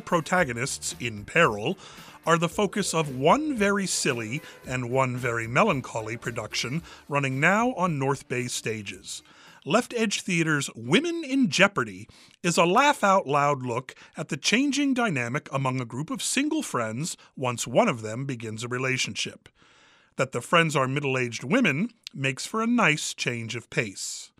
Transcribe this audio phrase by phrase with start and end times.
[0.00, 1.76] female protagonists in peril
[2.24, 7.98] are the focus of one very silly and one very melancholy production running now on
[7.98, 9.22] North Bay stages.
[9.66, 12.08] Left Edge Theater's Women in Jeopardy
[12.42, 16.62] is a laugh out loud look at the changing dynamic among a group of single
[16.62, 19.50] friends once one of them begins a relationship.
[20.16, 24.30] That the friends are middle aged women makes for a nice change of pace.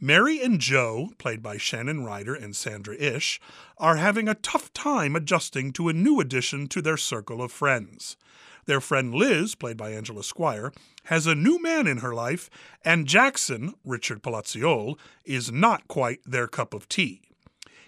[0.00, 3.40] Mary and Joe, played by Shannon Ryder and Sandra Ish,
[3.78, 8.18] are having a tough time adjusting to a new addition to their circle of friends.
[8.66, 10.70] Their friend Liz, played by Angela Squire,
[11.04, 12.50] has a new man in her life,
[12.84, 17.22] and Jackson, Richard Palazziole, is not quite their cup of tea.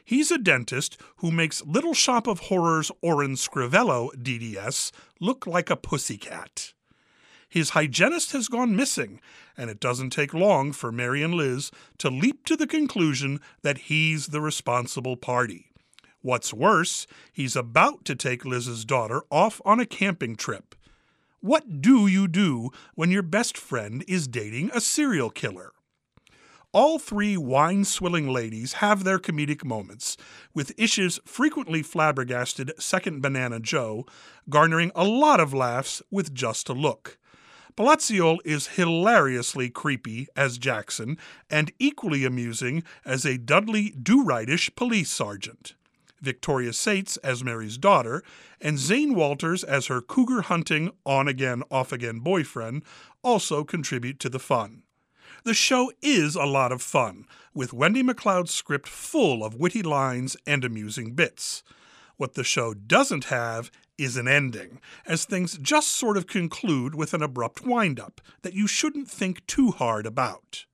[0.03, 5.77] He's a dentist who makes Little Shop of Horrors Orin Scrivello DDS look like a
[5.77, 6.73] pussycat.
[7.49, 9.21] His hygienist has gone missing,
[9.57, 13.79] and it doesn't take long for Mary and Liz to leap to the conclusion that
[13.79, 15.71] he's the responsible party.
[16.21, 20.75] What's worse, he's about to take Liz's daughter off on a camping trip.
[21.41, 25.73] What do you do when your best friend is dating a serial killer?
[26.75, 30.19] All three wine swilling ladies have their comedic moments,
[30.53, 34.05] with Ish's frequently flabbergasted second banana Joe
[34.51, 37.17] garnering a lot of laughs with just a look.
[37.75, 41.17] Palazziole is hilariously creepy as Jackson
[41.49, 45.75] and equally amusing as a Dudley Do Rightish police sergeant.
[46.21, 48.23] Victoria Sates as Mary's daughter,
[48.61, 52.83] and Zane Walters as her cougar hunting, on again, off again boyfriend
[53.23, 54.83] also contribute to the fun.
[55.45, 60.37] The show is a lot of fun, with Wendy MacLeod's script full of witty lines
[60.47, 61.63] and amusing bits.
[62.17, 67.15] What the show doesn't have is an ending, as things just sort of conclude with
[67.15, 70.67] an abrupt windup that you shouldn't think too hard about.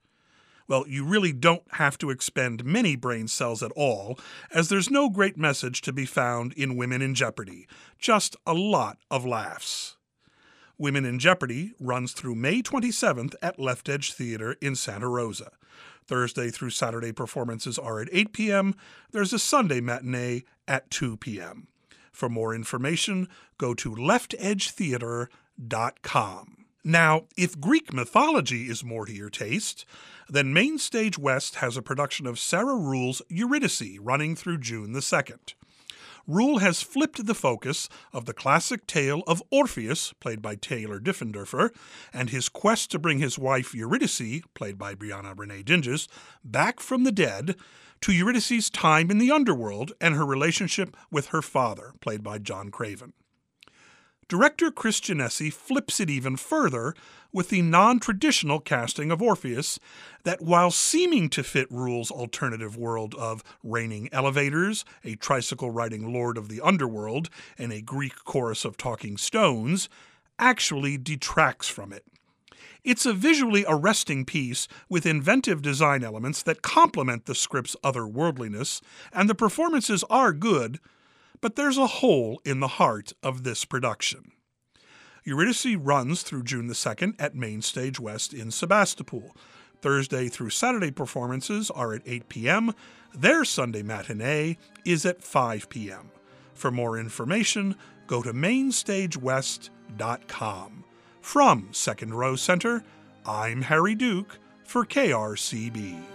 [0.67, 4.19] Well, you really don't have to expend many brain cells at all,
[4.51, 7.67] as there's no great message to be found in Women in Jeopardy,
[7.99, 9.94] just a lot of laughs.
[10.77, 15.53] Women in Jeopardy runs through May 27th at Left Edge Theater in Santa Rosa.
[16.05, 18.75] Thursday through Saturday performances are at 8 p.m.
[19.13, 21.69] There's a Sunday matinee at 2 p.m.
[22.11, 26.65] For more information, go to leftedgetheater.com.
[26.87, 29.87] Now, if Greek mythology is more to your taste,
[30.29, 35.55] then Mainstage West has a production of Sarah Ruhl's Eurydice running through June the 2nd.
[36.27, 41.71] Ruhl has flipped the focus of the classic tale of Orpheus, played by Taylor Diffenderfer,
[42.13, 46.09] and his quest to bring his wife Eurydice, played by Briana Renee Dinges,
[46.43, 47.57] back from the dead
[48.01, 52.71] to Eurydice's time in the underworld and her relationship with her father, played by John
[52.71, 53.13] Craven.
[54.29, 56.95] Director Chris Ginesi flips it even further
[57.33, 59.79] with the non traditional casting of Orpheus
[60.23, 66.39] that, while seeming to fit Ruhl's alternative world of raining elevators, a tricycle riding lord
[66.39, 69.89] of the underworld, and a Greek chorus of talking stones,
[70.39, 72.05] actually detracts from it.
[72.83, 78.81] It's a visually arresting piece with inventive design elements that complement the script's otherworldliness,
[79.13, 80.79] and the performances are good,
[81.41, 84.33] but there's a hole in the heart of this production.
[85.25, 89.35] Eurydice runs through June the 2nd at Mainstage West in Sebastopol.
[89.81, 92.75] Thursday through Saturday performances are at 8 p.m.
[93.15, 96.11] Their Sunday matinee is at 5 p.m.
[96.55, 100.85] For more information, go to mainstagewest.com.
[101.21, 102.85] From Second Row Center,
[103.27, 106.14] I'm Harry Duke for KRCB.